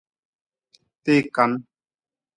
Tee 1.03 1.21
kan. 1.35 1.51